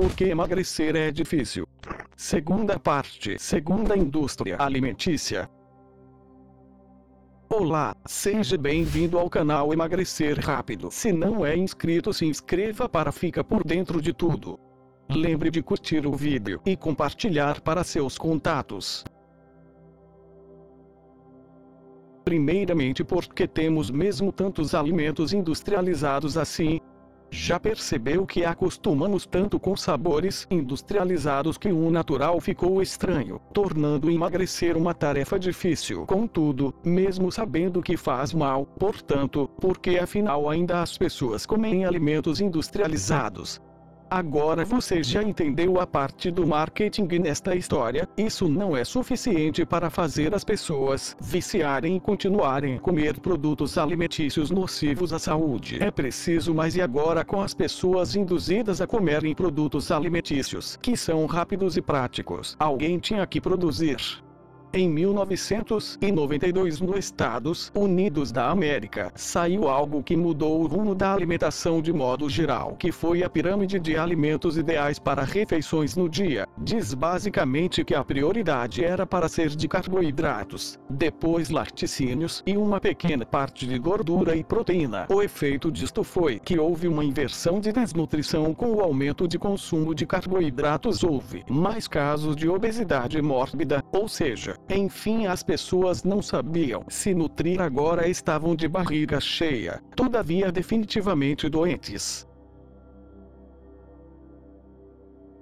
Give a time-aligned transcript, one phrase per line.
[0.00, 1.68] Por que emagrecer é difícil?
[2.16, 3.38] Segunda parte.
[3.38, 5.46] Segunda indústria alimentícia.
[7.50, 10.90] Olá, seja bem-vindo ao canal Emagrecer Rápido.
[10.90, 14.58] Se não é inscrito, se inscreva para ficar por dentro de tudo.
[15.10, 19.04] Lembre de curtir o vídeo e compartilhar para seus contatos.
[22.24, 26.80] Primeiramente porque temos mesmo tantos alimentos industrializados assim,
[27.30, 34.76] já percebeu que acostumamos tanto com sabores industrializados que um natural ficou estranho, tornando emagrecer
[34.76, 36.04] uma tarefa difícil.
[36.06, 43.60] Contudo, mesmo sabendo que faz mal, portanto, porque afinal ainda as pessoas comem alimentos industrializados,
[44.10, 49.88] Agora você já entendeu a parte do marketing nesta história, isso não é suficiente para
[49.88, 55.80] fazer as pessoas viciarem e continuarem a comer produtos alimentícios nocivos à saúde.
[55.80, 61.24] É preciso mais e agora com as pessoas induzidas a comerem produtos alimentícios, que são
[61.26, 62.56] rápidos e práticos.
[62.58, 63.96] Alguém tinha que produzir
[64.72, 71.82] em 1992 nos Estados Unidos da América, saiu algo que mudou o rumo da alimentação
[71.82, 76.46] de modo geral, que foi a pirâmide de alimentos ideais para refeições no dia.
[76.56, 83.26] Diz basicamente que a prioridade era para ser de carboidratos, depois laticínios e uma pequena
[83.26, 85.06] parte de gordura e proteína.
[85.10, 89.94] O efeito disto foi que houve uma inversão de desnutrição com o aumento de consumo
[89.94, 96.84] de carboidratos houve mais casos de obesidade mórbida, ou seja, enfim, as pessoas não sabiam
[96.88, 102.26] se nutrir agora estavam de barriga cheia, todavia definitivamente doentes.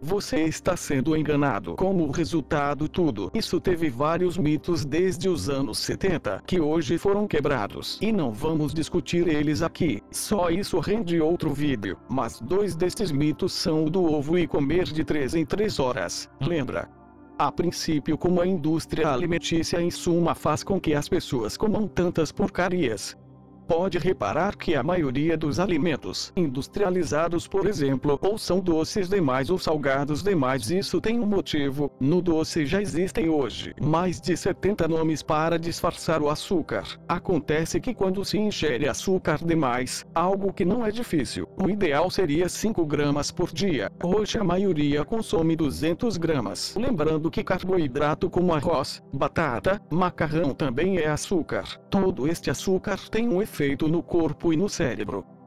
[0.00, 1.75] Você está sendo enganado.
[1.75, 7.98] Como resultado tudo, isso teve vários mitos desde os anos 70, que hoje foram quebrados.
[8.00, 10.00] E não vamos discutir eles aqui.
[10.12, 11.98] Só isso rende outro vídeo.
[12.08, 16.30] Mas dois destes mitos são o do ovo e comer de 3 em 3 horas.
[16.41, 16.88] Lembra?
[17.39, 22.33] A princípio, como a indústria alimentícia em suma faz com que as pessoas comam tantas
[22.33, 23.16] porcarias,
[23.68, 29.58] pode reparar que a maioria dos alimentos industrializados, por exemplo, ou são doces demais ou
[29.58, 30.70] salgados demais.
[30.70, 31.92] Isso tem um motivo.
[32.00, 36.84] No doce já existem hoje mais de 70 nomes para disfarçar o açúcar.
[37.06, 42.48] Acontece que quando se ingere açúcar demais, algo que não é difícil, o ideal seria
[42.48, 43.92] 5 gramas por dia.
[44.02, 46.74] Hoje a maioria consome 200 gramas.
[46.74, 51.64] Lembrando que carboidrato como arroz, batata, macarrão também é açúcar.
[51.90, 55.38] Todo este açúcar tem um efeito efeito no corpo e no cérebro.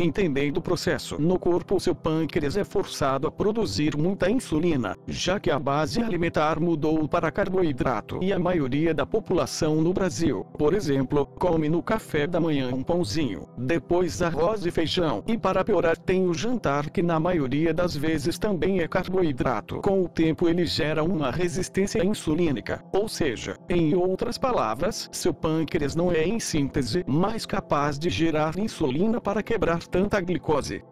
[0.00, 1.20] Entendendo o processo.
[1.20, 6.58] No corpo, seu pâncreas é forçado a produzir muita insulina, já que a base alimentar
[6.58, 12.26] mudou para carboidrato e a maioria da população no Brasil, por exemplo, come no café
[12.26, 17.02] da manhã um pãozinho, depois arroz e feijão, e para piorar tem o jantar que
[17.02, 19.82] na maioria das vezes também é carboidrato.
[19.82, 25.94] Com o tempo ele gera uma resistência insulínica, ou seja, em outras palavras, seu pâncreas
[25.94, 30.82] não é em síntese mais capaz de gerar insulina para quebrar tanta glicose.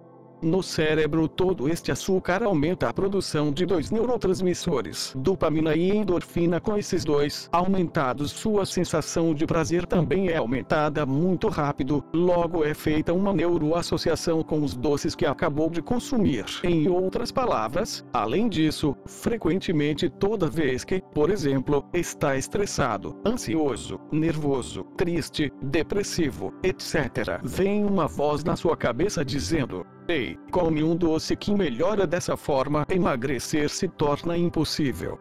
[0.40, 6.76] No cérebro todo este açúcar aumenta a produção de dois neurotransmissores, dopamina e endorfina com
[6.76, 13.12] esses dois aumentados sua sensação de prazer também é aumentada muito rápido, logo é feita
[13.12, 16.44] uma neuroassociação com os doces que acabou de consumir.
[16.62, 24.84] Em outras palavras, além disso, frequentemente toda vez que, por exemplo, está estressado, ansioso, nervoso,
[24.96, 31.52] triste, depressivo, etc., vem uma voz na sua cabeça dizendo: Ei, come um doce que
[31.52, 35.18] melhora dessa forma, emagrecer se torna impossível.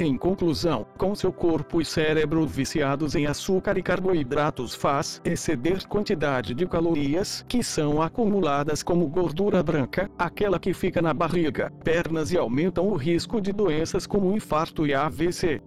[0.00, 6.54] Em conclusão, com seu corpo e cérebro viciados em açúcar e carboidratos faz exceder quantidade
[6.54, 12.38] de calorias que são acumuladas como gordura branca, aquela que fica na barriga, pernas e
[12.38, 15.60] aumentam o risco de doenças como infarto e AVC.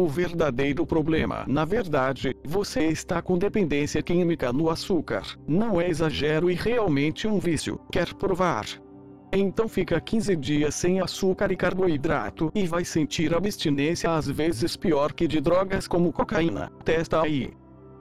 [0.00, 5.22] O verdadeiro problema, na verdade, você está com dependência química no açúcar.
[5.46, 7.80] Não é exagero e realmente um vício.
[7.90, 8.66] Quer provar?
[9.32, 15.12] Então fica 15 dias sem açúcar e carboidrato e vai sentir abstinência às vezes pior
[15.12, 16.72] que de drogas como cocaína.
[16.84, 17.52] Testa aí.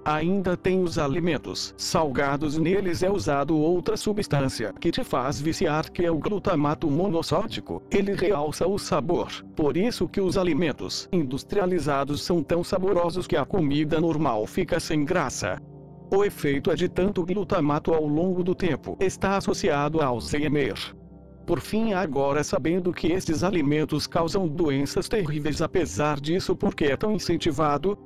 [0.05, 6.05] Ainda tem os alimentos salgados neles é usado outra substância que te faz viciar que
[6.05, 7.83] é o glutamato monossódico.
[7.91, 9.27] Ele realça o sabor.
[9.53, 15.03] Por isso que os alimentos industrializados são tão saborosos que a comida normal fica sem
[15.03, 15.61] graça.
[16.09, 20.95] O efeito é de tanto glutamato ao longo do tempo está associado ao Alzheimer.
[21.47, 27.13] Por fim, agora sabendo que estes alimentos causam doenças terríveis, apesar disso, porque é tão
[27.13, 27.97] incentivado,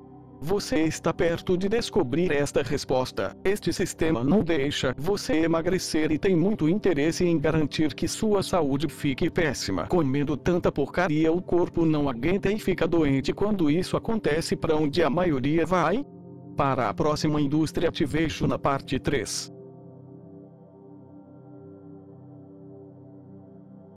[0.43, 3.38] Você está perto de descobrir esta resposta.
[3.43, 8.88] Este sistema não deixa você emagrecer e tem muito interesse em garantir que sua saúde
[8.89, 9.85] fique péssima.
[9.85, 15.03] Comendo tanta porcaria, o corpo não aguenta e fica doente quando isso acontece para onde
[15.03, 16.03] a maioria vai?
[16.57, 19.51] Para a próxima Indústria Activation na parte 3.